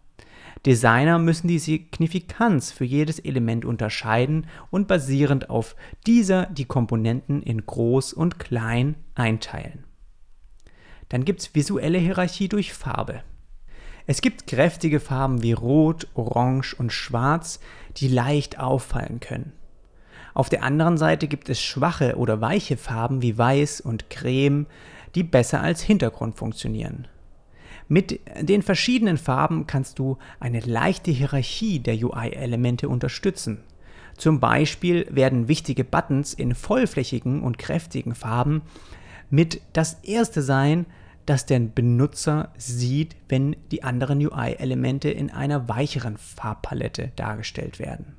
Designer 0.65 1.19
müssen 1.19 1.49
die 1.49 1.59
Signifikanz 1.59 2.71
für 2.71 2.85
jedes 2.85 3.19
Element 3.19 3.65
unterscheiden 3.65 4.47
und 4.71 4.89
basierend 4.89 5.51
auf 5.51 5.77
dieser 6.07 6.47
die 6.47 6.65
Komponenten 6.65 7.43
in 7.43 7.67
groß 7.67 8.13
und 8.13 8.39
klein 8.39 8.95
einteilen. 9.15 9.85
Dann 11.09 11.25
gibt 11.25 11.41
es 11.41 11.55
visuelle 11.55 11.99
Hierarchie 11.99 12.49
durch 12.49 12.73
Farbe. 12.73 13.23
Es 14.07 14.21
gibt 14.21 14.47
kräftige 14.47 15.01
Farben 15.01 15.43
wie 15.43 15.53
Rot, 15.53 16.09
Orange 16.15 16.75
und 16.75 16.93
Schwarz, 16.93 17.61
die 17.97 18.09
leicht 18.09 18.59
auffallen 18.59 19.21
können. 19.21 19.53
Auf 20.35 20.49
der 20.49 20.63
anderen 20.63 20.97
Seite 20.97 21.29
gibt 21.29 21.49
es 21.49 21.61
schwache 21.61 22.17
oder 22.17 22.41
weiche 22.41 22.77
Farben 22.77 23.23
wie 23.23 23.37
Weiß 23.37 23.81
und 23.81 24.09
Creme, 24.11 24.67
die 25.15 25.23
besser 25.23 25.61
als 25.61 25.83
Hintergrund 25.83 26.37
funktionieren. 26.37 27.07
Mit 27.89 28.21
den 28.41 28.63
verschiedenen 28.63 29.19
Farben 29.19 29.67
kannst 29.67 29.99
du 29.99 30.17
eine 30.41 30.61
leichte 30.61 31.11
Hierarchie 31.11 31.81
der 31.81 31.95
UI-Elemente 31.95 32.89
unterstützen. 32.89 33.63
Zum 34.17 34.41
Beispiel 34.41 35.07
werden 35.11 35.49
wichtige 35.49 35.85
Buttons 35.85 36.33
in 36.33 36.55
vollflächigen 36.55 37.43
und 37.43 37.59
kräftigen 37.59 38.15
Farben 38.15 38.63
mit 39.31 39.61
das 39.73 39.95
erste 40.03 40.43
sein, 40.43 40.87
das 41.27 41.47
der 41.47 41.61
Benutzer 41.61 42.53
sieht, 42.57 43.17
wenn 43.29 43.57
die 43.71 43.83
anderen 43.83 44.19
UI-Elemente 44.19 45.11
in 45.11 45.31
einer 45.31 45.69
weicheren 45.69 46.17
Farbpalette 46.17 47.13
dargestellt 47.17 47.79
werden. 47.79 48.17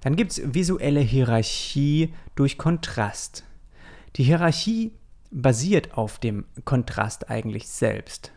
Dann 0.00 0.16
gibt 0.16 0.32
es 0.32 0.54
visuelle 0.54 1.00
Hierarchie 1.00 2.14
durch 2.34 2.58
Kontrast. 2.58 3.44
Die 4.16 4.24
Hierarchie 4.24 4.92
basiert 5.30 5.98
auf 5.98 6.18
dem 6.18 6.44
Kontrast 6.64 7.30
eigentlich 7.30 7.68
selbst. 7.68 8.32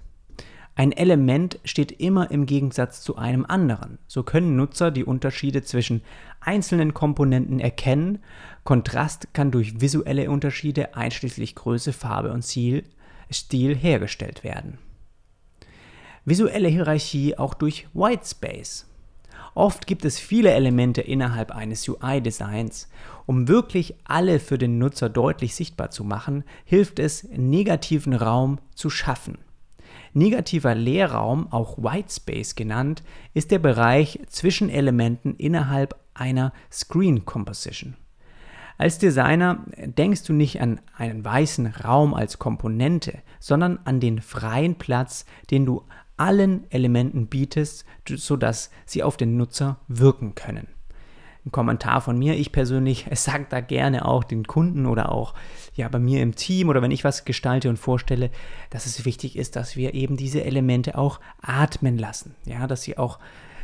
Ein 0.75 0.93
Element 0.93 1.59
steht 1.65 1.91
immer 1.91 2.31
im 2.31 2.45
Gegensatz 2.45 3.01
zu 3.01 3.17
einem 3.17 3.45
anderen. 3.45 3.99
So 4.07 4.23
können 4.23 4.55
Nutzer 4.55 4.91
die 4.91 5.03
Unterschiede 5.03 5.61
zwischen 5.61 6.01
einzelnen 6.39 6.93
Komponenten 6.93 7.59
erkennen. 7.59 8.19
Kontrast 8.63 9.33
kann 9.33 9.51
durch 9.51 9.81
visuelle 9.81 10.31
Unterschiede 10.31 10.95
einschließlich 10.95 11.55
Größe, 11.55 11.91
Farbe 11.91 12.31
und 12.31 12.43
Ziel, 12.43 12.85
Stil 13.29 13.75
hergestellt 13.75 14.43
werden. 14.43 14.77
Visuelle 16.25 16.67
Hierarchie 16.67 17.37
auch 17.37 17.53
durch 17.53 17.87
Whitespace. 17.93 18.85
Oft 19.55 19.87
gibt 19.87 20.05
es 20.05 20.19
viele 20.19 20.51
Elemente 20.51 21.01
innerhalb 21.01 21.51
eines 21.51 21.87
UI-Designs. 21.87 22.87
Um 23.25 23.47
wirklich 23.47 23.95
alle 24.03 24.39
für 24.39 24.57
den 24.57 24.77
Nutzer 24.77 25.09
deutlich 25.09 25.55
sichtbar 25.55 25.89
zu 25.89 26.03
machen, 26.03 26.43
hilft 26.65 26.99
es, 26.99 27.23
negativen 27.31 28.13
Raum 28.13 28.59
zu 28.75 28.89
schaffen. 28.89 29.39
Negativer 30.13 30.75
Leerraum, 30.75 31.51
auch 31.51 31.77
Whitespace 31.77 32.55
genannt, 32.55 33.03
ist 33.33 33.51
der 33.51 33.59
Bereich 33.59 34.19
zwischen 34.27 34.69
Elementen 34.69 35.35
innerhalb 35.35 35.95
einer 36.13 36.53
Screen 36.71 37.25
Composition. 37.25 37.95
Als 38.79 38.97
Designer 38.97 39.63
denkst 39.77 40.23
du 40.23 40.33
nicht 40.33 40.61
an 40.61 40.81
einen 40.97 41.23
weißen 41.23 41.67
Raum 41.67 42.15
als 42.15 42.39
Komponente, 42.39 43.19
sondern 43.39 43.77
an 43.85 43.99
den 43.99 44.21
freien 44.21 44.75
Platz, 44.75 45.25
den 45.51 45.67
du 45.67 45.83
allen 46.17 46.63
Elementen 46.71 47.27
bietest, 47.27 47.85
sodass 48.07 48.71
sie 48.85 49.03
auf 49.03 49.17
den 49.17 49.37
Nutzer 49.37 49.79
wirken 49.87 50.33
können 50.33 50.67
ein 51.45 51.51
Kommentar 51.51 52.01
von 52.01 52.17
mir. 52.17 52.35
Ich 52.35 52.51
persönlich 52.51 53.07
sage 53.13 53.47
da 53.49 53.61
gerne 53.61 54.05
auch 54.05 54.23
den 54.23 54.45
Kunden 54.45 54.85
oder 54.85 55.11
auch 55.11 55.33
ja 55.75 55.87
bei 55.87 55.99
mir 55.99 56.21
im 56.21 56.35
Team 56.35 56.69
oder 56.69 56.81
wenn 56.81 56.91
ich 56.91 57.03
was 57.03 57.25
gestalte 57.25 57.69
und 57.69 57.77
vorstelle, 57.77 58.29
dass 58.69 58.85
es 58.85 59.05
wichtig 59.05 59.37
ist, 59.37 59.55
dass 59.55 59.75
wir 59.75 59.93
eben 59.93 60.17
diese 60.17 60.43
Elemente 60.43 60.97
auch 60.97 61.19
atmen 61.41 61.97
lassen. 61.97 62.35
Ja, 62.45 62.67
dass 62.67 62.81
sie 62.81 62.97
auch 62.97 63.19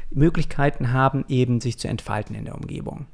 Möglichkeiten 0.09 0.93
haben, 0.93 1.25
eben 1.27 1.61
sich 1.61 1.77
zu 1.77 1.87
entfalten 1.87 2.35
in 2.35 2.45
der 2.45 2.55
Umgebung. 2.55 3.07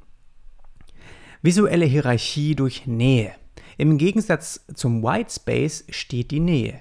Visuelle 1.44 1.86
Hierarchie 1.86 2.54
durch 2.54 2.86
Nähe. 2.86 3.32
Im 3.76 3.98
Gegensatz 3.98 4.64
zum 4.74 5.02
White 5.02 5.32
Space 5.32 5.84
steht 5.90 6.30
die 6.30 6.38
Nähe. 6.38 6.80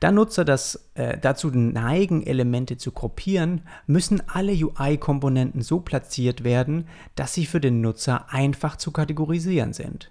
Da 0.00 0.10
Nutzer 0.10 0.44
das, 0.44 0.90
äh, 0.94 1.16
dazu 1.16 1.50
neigen, 1.50 2.26
Elemente 2.26 2.76
zu 2.76 2.90
gruppieren, 2.90 3.62
müssen 3.86 4.20
alle 4.28 4.52
UI-Komponenten 4.52 5.62
so 5.62 5.78
platziert 5.78 6.42
werden, 6.42 6.88
dass 7.14 7.34
sie 7.34 7.46
für 7.46 7.60
den 7.60 7.80
Nutzer 7.80 8.32
einfach 8.32 8.74
zu 8.76 8.90
kategorisieren 8.90 9.72
sind. 9.72 10.10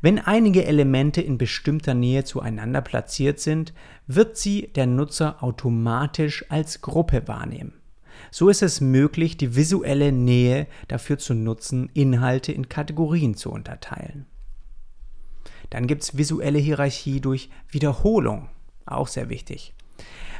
Wenn 0.00 0.18
einige 0.18 0.64
Elemente 0.64 1.20
in 1.20 1.38
bestimmter 1.38 1.94
Nähe 1.94 2.24
zueinander 2.24 2.80
platziert 2.80 3.38
sind, 3.38 3.72
wird 4.08 4.36
sie 4.36 4.72
der 4.74 4.86
Nutzer 4.86 5.40
automatisch 5.40 6.44
als 6.50 6.80
Gruppe 6.80 7.28
wahrnehmen. 7.28 7.79
So 8.30 8.48
ist 8.48 8.62
es 8.62 8.80
möglich, 8.80 9.36
die 9.36 9.56
visuelle 9.56 10.12
Nähe 10.12 10.66
dafür 10.88 11.18
zu 11.18 11.34
nutzen, 11.34 11.90
Inhalte 11.94 12.52
in 12.52 12.68
Kategorien 12.68 13.34
zu 13.34 13.50
unterteilen. 13.50 14.26
Dann 15.70 15.86
gibt 15.86 16.02
es 16.02 16.16
visuelle 16.16 16.58
Hierarchie 16.58 17.20
durch 17.20 17.48
Wiederholung. 17.68 18.48
Auch 18.86 19.08
sehr 19.08 19.28
wichtig. 19.28 19.74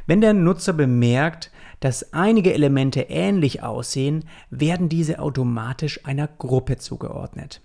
Wenn 0.07 0.21
der 0.21 0.33
Nutzer 0.33 0.73
bemerkt, 0.73 1.51
dass 1.79 2.13
einige 2.13 2.53
Elemente 2.53 3.03
ähnlich 3.03 3.63
aussehen, 3.63 4.25
werden 4.51 4.89
diese 4.89 5.19
automatisch 5.19 6.05
einer 6.05 6.29
Gruppe 6.29 6.77
zugeordnet. 6.77 7.63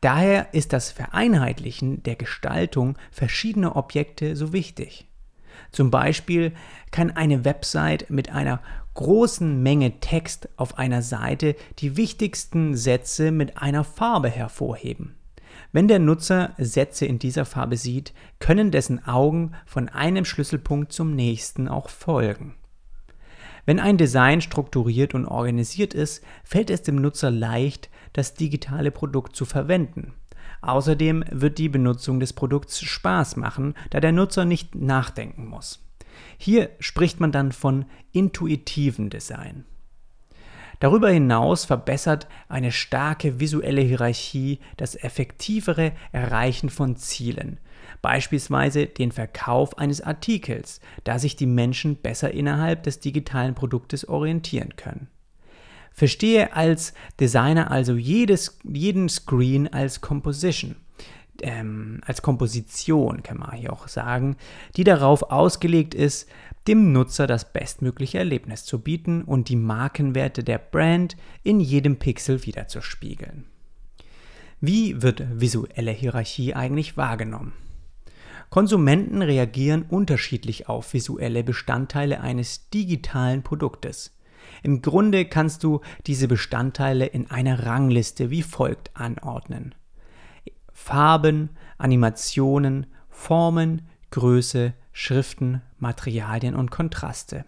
Daher 0.00 0.52
ist 0.54 0.72
das 0.72 0.90
Vereinheitlichen 0.90 2.02
der 2.02 2.16
Gestaltung 2.16 2.96
verschiedener 3.10 3.76
Objekte 3.76 4.36
so 4.36 4.52
wichtig. 4.52 5.06
Zum 5.72 5.90
Beispiel 5.90 6.52
kann 6.90 7.10
eine 7.10 7.44
Website 7.44 8.10
mit 8.10 8.30
einer 8.30 8.60
großen 8.94 9.62
Menge 9.62 10.00
Text 10.00 10.48
auf 10.56 10.78
einer 10.78 11.02
Seite 11.02 11.54
die 11.78 11.96
wichtigsten 11.96 12.74
Sätze 12.74 13.30
mit 13.30 13.58
einer 13.58 13.84
Farbe 13.84 14.30
hervorheben. 14.30 15.14
Wenn 15.72 15.88
der 15.88 15.98
Nutzer 15.98 16.54
Sätze 16.58 17.06
in 17.06 17.18
dieser 17.18 17.44
Farbe 17.44 17.76
sieht, 17.76 18.14
können 18.38 18.70
dessen 18.70 19.06
Augen 19.06 19.52
von 19.66 19.88
einem 19.88 20.24
Schlüsselpunkt 20.24 20.92
zum 20.92 21.14
nächsten 21.14 21.68
auch 21.68 21.90
folgen. 21.90 22.54
Wenn 23.66 23.80
ein 23.80 23.98
Design 23.98 24.40
strukturiert 24.40 25.14
und 25.14 25.26
organisiert 25.26 25.92
ist, 25.92 26.24
fällt 26.44 26.70
es 26.70 26.82
dem 26.82 26.96
Nutzer 26.96 27.30
leicht, 27.30 27.90
das 28.12 28.34
digitale 28.34 28.90
Produkt 28.90 29.34
zu 29.34 29.44
verwenden. 29.44 30.14
Außerdem 30.66 31.24
wird 31.30 31.58
die 31.58 31.68
Benutzung 31.68 32.18
des 32.18 32.32
Produkts 32.32 32.82
Spaß 32.82 33.36
machen, 33.36 33.74
da 33.90 34.00
der 34.00 34.10
Nutzer 34.10 34.44
nicht 34.44 34.74
nachdenken 34.74 35.46
muss. 35.46 35.80
Hier 36.38 36.70
spricht 36.80 37.20
man 37.20 37.30
dann 37.30 37.52
von 37.52 37.84
intuitiven 38.10 39.08
Design. 39.08 39.64
Darüber 40.80 41.08
hinaus 41.08 41.64
verbessert 41.64 42.26
eine 42.48 42.72
starke 42.72 43.38
visuelle 43.38 43.80
Hierarchie 43.80 44.58
das 44.76 44.96
effektivere 44.96 45.92
Erreichen 46.10 46.68
von 46.68 46.96
Zielen, 46.96 47.60
beispielsweise 48.02 48.86
den 48.86 49.12
Verkauf 49.12 49.78
eines 49.78 50.00
Artikels, 50.00 50.80
da 51.04 51.20
sich 51.20 51.36
die 51.36 51.46
Menschen 51.46 51.94
besser 51.94 52.32
innerhalb 52.32 52.82
des 52.82 52.98
digitalen 52.98 53.54
Produktes 53.54 54.08
orientieren 54.08 54.74
können. 54.74 55.06
Verstehe 55.96 56.54
als 56.54 56.92
Designer 57.18 57.70
also 57.70 57.94
jedes, 57.94 58.58
jeden 58.62 59.08
Screen 59.08 59.66
als 59.72 60.02
Composition 60.02 60.76
ähm, 61.42 62.00
als 62.04 62.22
Komposition, 62.22 63.22
kann 63.22 63.38
man 63.38 63.52
hier 63.52 63.72
auch 63.72 63.88
sagen, 63.88 64.36
die 64.76 64.84
darauf 64.84 65.24
ausgelegt 65.24 65.94
ist, 65.94 66.28
dem 66.66 66.92
Nutzer 66.92 67.26
das 67.26 67.52
bestmögliche 67.52 68.18
Erlebnis 68.18 68.64
zu 68.64 68.80
bieten 68.80 69.22
und 69.22 69.48
die 69.48 69.56
Markenwerte 69.56 70.42
der 70.42 70.58
Brand 70.58 71.16
in 71.42 71.60
jedem 71.60 71.96
Pixel 71.96 72.44
wiederzuspiegeln. 72.44 73.44
Wie 74.60 75.02
wird 75.02 75.22
visuelle 75.40 75.92
Hierarchie 75.92 76.54
eigentlich 76.54 76.96
wahrgenommen? 76.96 77.52
Konsumenten 78.48 79.22
reagieren 79.22 79.82
unterschiedlich 79.82 80.68
auf 80.68 80.92
visuelle 80.92 81.44
Bestandteile 81.44 82.20
eines 82.20 82.70
digitalen 82.70 83.42
Produktes. 83.42 84.15
Im 84.62 84.82
Grunde 84.82 85.24
kannst 85.24 85.64
du 85.64 85.80
diese 86.06 86.28
Bestandteile 86.28 87.06
in 87.06 87.30
einer 87.30 87.66
Rangliste 87.66 88.30
wie 88.30 88.42
folgt 88.42 88.90
anordnen. 88.94 89.74
Farben, 90.72 91.50
Animationen, 91.78 92.86
Formen, 93.08 93.82
Größe, 94.10 94.74
Schriften, 94.92 95.62
Materialien 95.78 96.54
und 96.54 96.70
Kontraste. 96.70 97.44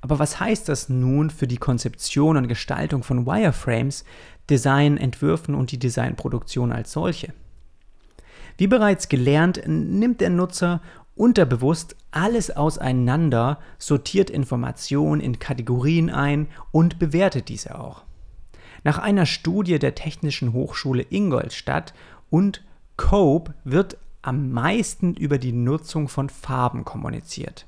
Aber 0.00 0.18
was 0.18 0.38
heißt 0.38 0.68
das 0.68 0.88
nun 0.88 1.30
für 1.30 1.46
die 1.46 1.56
Konzeption 1.56 2.36
und 2.36 2.46
Gestaltung 2.46 3.02
von 3.02 3.26
Wireframes, 3.26 4.04
Designentwürfen 4.50 5.54
und 5.54 5.72
die 5.72 5.78
Designproduktion 5.78 6.72
als 6.72 6.92
solche? 6.92 7.32
Wie 8.58 8.66
bereits 8.66 9.08
gelernt, 9.08 9.62
nimmt 9.66 10.20
der 10.20 10.30
Nutzer 10.30 10.80
unterbewusst 11.16 11.96
alles 12.10 12.50
auseinander, 12.50 13.58
sortiert 13.78 14.30
Informationen 14.30 15.20
in 15.20 15.38
Kategorien 15.38 16.10
ein 16.10 16.48
und 16.72 16.98
bewertet 16.98 17.48
diese 17.48 17.78
auch. 17.78 18.02
Nach 18.82 18.98
einer 18.98 19.26
Studie 19.26 19.78
der 19.78 19.94
Technischen 19.94 20.52
Hochschule 20.52 21.06
Ingolstadt 21.08 21.94
und 22.30 22.64
Cope 22.96 23.54
wird 23.64 23.96
am 24.22 24.50
meisten 24.52 25.14
über 25.14 25.38
die 25.38 25.52
Nutzung 25.52 26.08
von 26.08 26.28
Farben 26.28 26.84
kommuniziert. 26.84 27.66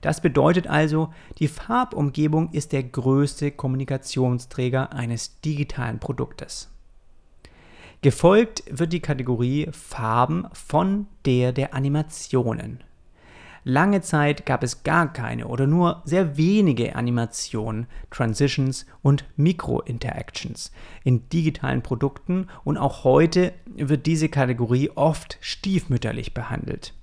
Das 0.00 0.20
bedeutet 0.20 0.66
also, 0.66 1.12
die 1.38 1.48
Farbumgebung 1.48 2.52
ist 2.52 2.72
der 2.72 2.84
größte 2.84 3.50
Kommunikationsträger 3.50 4.92
eines 4.92 5.40
digitalen 5.40 5.98
Produktes. 5.98 6.70
Gefolgt 8.00 8.62
wird 8.70 8.92
die 8.92 9.00
Kategorie 9.00 9.66
Farben 9.72 10.46
von 10.52 11.08
der 11.24 11.52
der 11.52 11.74
Animationen. 11.74 12.84
Lange 13.64 14.02
Zeit 14.02 14.46
gab 14.46 14.62
es 14.62 14.84
gar 14.84 15.12
keine 15.12 15.48
oder 15.48 15.66
nur 15.66 16.02
sehr 16.04 16.36
wenige 16.36 16.94
Animationen, 16.94 17.88
Transitions 18.10 18.86
und 19.02 19.24
Mikro-Interactions 19.36 20.70
in 21.02 21.28
digitalen 21.28 21.82
Produkten 21.82 22.46
und 22.62 22.78
auch 22.78 23.02
heute 23.02 23.52
wird 23.66 24.06
diese 24.06 24.28
Kategorie 24.28 24.90
oft 24.94 25.36
stiefmütterlich 25.40 26.34
behandelt. 26.34 26.94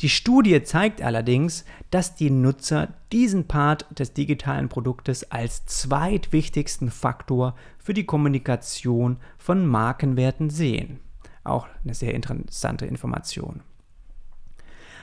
Die 0.00 0.08
Studie 0.08 0.62
zeigt 0.62 1.02
allerdings, 1.02 1.66
dass 1.90 2.14
die 2.14 2.30
Nutzer 2.30 2.88
diesen 3.12 3.46
Part 3.46 3.86
des 3.98 4.14
digitalen 4.14 4.70
Produktes 4.70 5.30
als 5.30 5.66
zweitwichtigsten 5.66 6.90
Faktor 6.90 7.54
für 7.78 7.92
die 7.92 8.06
Kommunikation 8.06 9.18
von 9.36 9.66
Markenwerten 9.66 10.48
sehen. 10.48 11.00
Auch 11.44 11.66
eine 11.84 11.92
sehr 11.92 12.14
interessante 12.14 12.86
Information. 12.86 13.62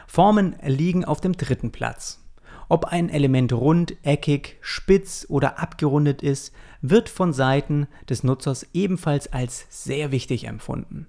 Formen 0.08 0.56
liegen 0.64 1.06
auf 1.06 1.22
dem 1.22 1.34
dritten 1.34 1.72
Platz. 1.72 2.24
Ob 2.68 2.86
ein 2.86 3.10
Element 3.10 3.54
rund, 3.54 3.96
eckig, 4.04 4.58
spitz 4.62 5.28
oder 5.30 5.60
abgerundet 5.60 6.24
ist, 6.24 6.54
wird 6.82 7.08
von 7.08 7.34
Seiten 7.34 7.88
des 8.10 8.24
Nutzers 8.24 8.66
ebenfalls 8.74 9.32
als 9.32 9.68
sehr 9.70 10.12
wichtig 10.12 10.46
empfunden. 10.46 11.08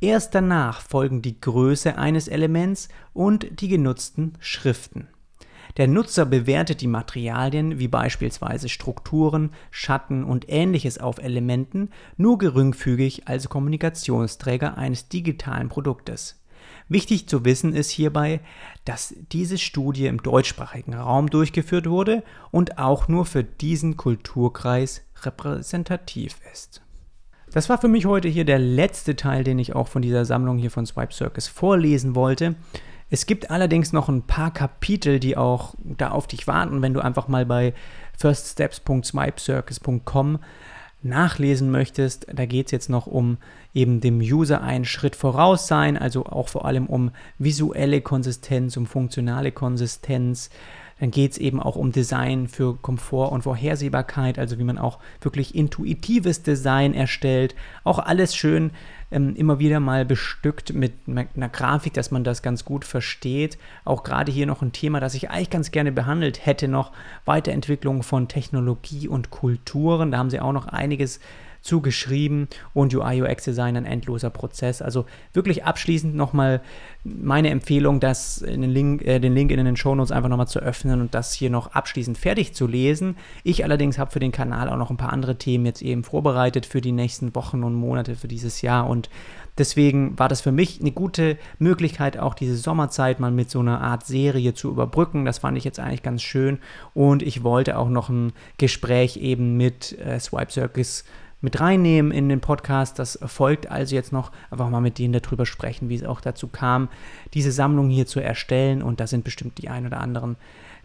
Erst 0.00 0.34
danach 0.34 0.80
folgen 0.80 1.22
die 1.22 1.40
Größe 1.40 1.98
eines 1.98 2.28
Elements 2.28 2.88
und 3.12 3.60
die 3.60 3.68
genutzten 3.68 4.34
Schriften. 4.40 5.08
Der 5.76 5.86
Nutzer 5.86 6.26
bewertet 6.26 6.80
die 6.80 6.88
Materialien 6.88 7.78
wie 7.78 7.88
beispielsweise 7.88 8.68
Strukturen, 8.68 9.52
Schatten 9.70 10.24
und 10.24 10.46
ähnliches 10.48 10.98
auf 10.98 11.18
Elementen 11.18 11.90
nur 12.16 12.38
geringfügig 12.38 13.28
als 13.28 13.48
Kommunikationsträger 13.48 14.76
eines 14.76 15.08
digitalen 15.08 15.68
Produktes. 15.68 16.40
Wichtig 16.88 17.28
zu 17.28 17.44
wissen 17.44 17.72
ist 17.72 17.90
hierbei, 17.90 18.40
dass 18.84 19.14
diese 19.30 19.58
Studie 19.58 20.06
im 20.06 20.22
deutschsprachigen 20.22 20.94
Raum 20.94 21.30
durchgeführt 21.30 21.88
wurde 21.88 22.24
und 22.50 22.78
auch 22.78 23.06
nur 23.06 23.26
für 23.26 23.44
diesen 23.44 23.96
Kulturkreis 23.96 25.02
repräsentativ 25.22 26.36
ist. 26.52 26.82
Das 27.52 27.68
war 27.68 27.78
für 27.78 27.88
mich 27.88 28.06
heute 28.06 28.28
hier 28.28 28.44
der 28.44 28.60
letzte 28.60 29.16
Teil, 29.16 29.42
den 29.42 29.58
ich 29.58 29.74
auch 29.74 29.88
von 29.88 30.02
dieser 30.02 30.24
Sammlung 30.24 30.58
hier 30.58 30.70
von 30.70 30.86
Swipe 30.86 31.12
Circus 31.12 31.48
vorlesen 31.48 32.14
wollte. 32.14 32.54
Es 33.10 33.26
gibt 33.26 33.50
allerdings 33.50 33.92
noch 33.92 34.08
ein 34.08 34.22
paar 34.22 34.52
Kapitel, 34.52 35.18
die 35.18 35.36
auch 35.36 35.74
da 35.82 36.12
auf 36.12 36.28
dich 36.28 36.46
warten, 36.46 36.80
wenn 36.80 36.94
du 36.94 37.00
einfach 37.00 37.26
mal 37.26 37.44
bei 37.44 37.74
firststeps.swipecircus.com 38.16 40.38
nachlesen 41.02 41.72
möchtest. 41.72 42.28
Da 42.32 42.46
geht 42.46 42.66
es 42.66 42.72
jetzt 42.72 42.88
noch 42.88 43.08
um 43.08 43.38
eben 43.74 44.00
dem 44.00 44.20
User 44.20 44.62
einen 44.62 44.84
Schritt 44.84 45.16
voraus 45.16 45.66
sein, 45.66 45.96
also 45.96 46.26
auch 46.26 46.48
vor 46.48 46.66
allem 46.66 46.86
um 46.86 47.10
visuelle 47.38 48.00
Konsistenz, 48.00 48.76
um 48.76 48.86
funktionale 48.86 49.50
Konsistenz, 49.50 50.50
dann 51.00 51.10
geht 51.10 51.32
es 51.32 51.38
eben 51.38 51.60
auch 51.60 51.76
um 51.76 51.92
Design 51.92 52.46
für 52.46 52.76
Komfort 52.76 53.32
und 53.32 53.42
Vorhersehbarkeit, 53.42 54.38
also 54.38 54.58
wie 54.58 54.64
man 54.64 54.78
auch 54.78 54.98
wirklich 55.20 55.54
intuitives 55.54 56.42
Design 56.42 56.92
erstellt. 56.92 57.54
Auch 57.84 57.98
alles 57.98 58.36
schön 58.36 58.70
ähm, 59.10 59.34
immer 59.34 59.58
wieder 59.58 59.80
mal 59.80 60.04
bestückt 60.04 60.74
mit 60.74 60.92
einer 61.06 61.48
Grafik, 61.48 61.94
dass 61.94 62.10
man 62.10 62.22
das 62.22 62.42
ganz 62.42 62.66
gut 62.66 62.84
versteht. 62.84 63.56
Auch 63.84 64.04
gerade 64.04 64.30
hier 64.30 64.46
noch 64.46 64.60
ein 64.60 64.72
Thema, 64.72 65.00
das 65.00 65.14
ich 65.14 65.30
eigentlich 65.30 65.50
ganz 65.50 65.70
gerne 65.70 65.90
behandelt 65.90 66.44
hätte, 66.44 66.68
noch 66.68 66.92
Weiterentwicklung 67.24 68.02
von 68.02 68.28
Technologie 68.28 69.08
und 69.08 69.30
Kulturen. 69.30 70.10
Da 70.10 70.18
haben 70.18 70.30
sie 70.30 70.40
auch 70.40 70.52
noch 70.52 70.66
einiges 70.66 71.18
zugeschrieben 71.62 72.48
und 72.74 72.94
UI 72.94 73.22
UX 73.22 73.44
Design 73.44 73.76
ein 73.76 73.84
endloser 73.84 74.30
Prozess. 74.30 74.82
Also 74.82 75.06
wirklich 75.32 75.64
abschließend 75.64 76.14
nochmal 76.14 76.60
meine 77.04 77.50
Empfehlung, 77.50 78.00
das 78.00 78.36
den 78.36 78.62
Link, 78.62 79.02
äh, 79.02 79.18
den 79.18 79.34
Link 79.34 79.50
in 79.50 79.64
den 79.64 79.76
Show 79.76 79.94
Notes 79.94 80.12
einfach 80.12 80.28
nochmal 80.28 80.48
zu 80.48 80.60
öffnen 80.60 81.00
und 81.00 81.14
das 81.14 81.32
hier 81.32 81.50
noch 81.50 81.72
abschließend 81.72 82.18
fertig 82.18 82.54
zu 82.54 82.66
lesen. 82.66 83.16
Ich 83.44 83.64
allerdings 83.64 83.98
habe 83.98 84.10
für 84.10 84.20
den 84.20 84.32
Kanal 84.32 84.68
auch 84.68 84.76
noch 84.76 84.90
ein 84.90 84.96
paar 84.96 85.12
andere 85.12 85.36
Themen 85.36 85.66
jetzt 85.66 85.82
eben 85.82 86.04
vorbereitet 86.04 86.66
für 86.66 86.80
die 86.80 86.92
nächsten 86.92 87.34
Wochen 87.34 87.64
und 87.64 87.74
Monate 87.74 88.16
für 88.16 88.28
dieses 88.28 88.62
Jahr 88.62 88.88
und 88.88 89.08
Deswegen 89.58 90.18
war 90.18 90.30
das 90.30 90.40
für 90.40 90.52
mich 90.52 90.80
eine 90.80 90.90
gute 90.90 91.36
Möglichkeit, 91.58 92.18
auch 92.18 92.32
diese 92.32 92.56
Sommerzeit 92.56 93.20
mal 93.20 93.30
mit 93.30 93.50
so 93.50 93.60
einer 93.60 93.82
Art 93.82 94.06
Serie 94.06 94.54
zu 94.54 94.70
überbrücken. 94.70 95.26
Das 95.26 95.40
fand 95.40 95.58
ich 95.58 95.64
jetzt 95.64 95.78
eigentlich 95.78 96.02
ganz 96.02 96.22
schön. 96.22 96.60
Und 96.94 97.22
ich 97.22 97.42
wollte 97.42 97.76
auch 97.76 97.90
noch 97.90 98.08
ein 98.08 98.32
Gespräch 98.56 99.18
eben 99.18 99.58
mit 99.58 99.98
äh, 99.98 100.18
Swipe 100.18 100.50
Circus 100.50 101.04
mit 101.40 101.60
reinnehmen 101.60 102.12
in 102.12 102.28
den 102.28 102.40
Podcast. 102.40 102.98
Das 102.98 103.18
folgt 103.26 103.70
also 103.70 103.94
jetzt 103.94 104.12
noch 104.12 104.32
einfach 104.50 104.68
mal 104.68 104.80
mit 104.80 104.98
denen 104.98 105.12
darüber 105.12 105.46
sprechen, 105.46 105.88
wie 105.88 105.94
es 105.94 106.04
auch 106.04 106.20
dazu 106.20 106.48
kam, 106.48 106.88
diese 107.34 107.52
Sammlung 107.52 107.90
hier 107.90 108.06
zu 108.06 108.20
erstellen. 108.20 108.82
Und 108.82 109.00
da 109.00 109.06
sind 109.06 109.24
bestimmt 109.24 109.58
die 109.58 109.68
ein 109.68 109.86
oder 109.86 110.00
anderen 110.00 110.36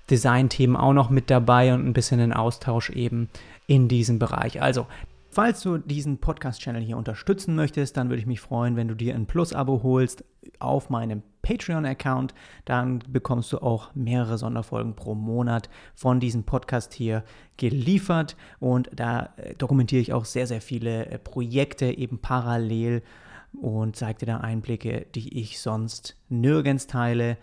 Designthemen 0.09 0.75
auch 0.75 0.93
noch 0.93 1.09
mit 1.09 1.29
dabei 1.29 1.73
und 1.73 1.85
ein 1.85 1.93
bisschen 1.93 2.19
ein 2.19 2.33
Austausch 2.33 2.89
eben 2.91 3.29
in 3.67 3.87
diesem 3.87 4.19
Bereich. 4.19 4.61
Also 4.61 4.87
Falls 5.35 5.59
du 5.59 5.77
diesen 5.79 6.19
Podcast-Channel 6.19 6.81
hier 6.81 6.95
unterstützen 6.95 7.55
möchtest, 7.55 7.97
dann 7.97 8.07
würde 8.07 8.21
ich 8.21 8.25
mich 8.25 8.39
freuen, 8.39 8.77
wenn 8.77 8.87
du 8.87 8.95
dir 8.95 9.13
ein 9.13 9.25
Plus-Abo 9.25 9.83
holst 9.83 10.23
auf 10.59 10.89
meinem 10.89 11.23
Patreon-Account. 11.45 12.33
Dann 12.65 12.99
bekommst 13.07 13.53
du 13.53 13.59
auch 13.59 13.93
mehrere 13.93 14.37
Sonderfolgen 14.37 14.95
pro 14.95 15.13
Monat 15.13 15.69
von 15.93 16.19
diesem 16.19 16.43
Podcast 16.43 16.93
hier 16.93 17.23
geliefert. 17.57 18.35
Und 18.59 18.89
da 18.93 19.29
äh, 19.37 19.53
dokumentiere 19.55 20.01
ich 20.01 20.11
auch 20.11 20.25
sehr, 20.25 20.47
sehr 20.47 20.61
viele 20.61 21.05
äh, 21.05 21.19
Projekte 21.19 21.85
eben 21.85 22.17
parallel 22.17 23.03
und 23.61 23.95
zeige 23.95 24.19
dir 24.19 24.25
da 24.25 24.37
Einblicke, 24.37 25.05
die 25.15 25.39
ich 25.39 25.61
sonst 25.61 26.17
nirgends 26.27 26.87
teile, 26.87 27.37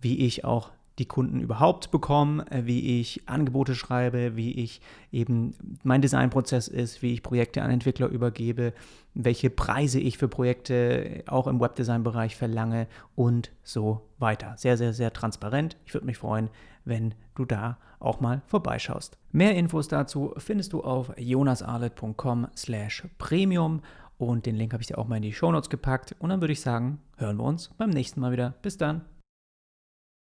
wie 0.00 0.26
ich 0.26 0.44
auch 0.44 0.72
die 0.98 1.06
Kunden 1.06 1.40
überhaupt 1.40 1.90
bekommen, 1.90 2.40
äh, 2.48 2.66
wie 2.66 3.00
ich 3.00 3.28
Angebote 3.28 3.74
schreibe, 3.74 4.36
wie 4.36 4.52
ich 4.52 4.80
eben 5.10 5.54
mein 5.82 6.02
Designprozess 6.02 6.68
ist, 6.68 7.02
wie 7.02 7.12
ich 7.12 7.22
Projekte 7.22 7.62
an 7.62 7.70
Entwickler 7.70 8.08
übergebe, 8.08 8.72
welche 9.14 9.50
Preise 9.50 10.00
ich 10.00 10.18
für 10.18 10.28
Projekte 10.28 11.24
auch 11.26 11.46
im 11.46 11.60
Webdesign-Bereich 11.60 12.36
verlange 12.36 12.86
und 13.14 13.50
so 13.62 14.02
weiter. 14.18 14.54
Sehr, 14.56 14.76
sehr, 14.76 14.92
sehr 14.92 15.12
transparent. 15.12 15.76
Ich 15.84 15.94
würde 15.94 16.06
mich 16.06 16.18
freuen, 16.18 16.50
wenn 16.84 17.14
du 17.34 17.44
da 17.44 17.78
auch 17.98 18.20
mal 18.20 18.42
vorbeischaust. 18.46 19.16
Mehr 19.32 19.54
Infos 19.56 19.88
dazu 19.88 20.34
findest 20.36 20.72
du 20.72 20.82
auf 20.82 21.12
jonasarlet.com 21.16 22.48
slash 22.56 23.04
premium 23.18 23.80
und 24.18 24.46
den 24.46 24.56
Link 24.56 24.72
habe 24.72 24.82
ich 24.82 24.88
dir 24.88 24.98
auch 24.98 25.08
mal 25.08 25.16
in 25.16 25.22
die 25.22 25.32
Shownotes 25.32 25.70
gepackt 25.70 26.14
und 26.18 26.28
dann 26.28 26.40
würde 26.40 26.52
ich 26.52 26.60
sagen, 26.60 27.00
hören 27.16 27.38
wir 27.38 27.44
uns 27.44 27.70
beim 27.76 27.90
nächsten 27.90 28.20
Mal 28.20 28.32
wieder. 28.32 28.54
Bis 28.62 28.76
dann. 28.76 29.13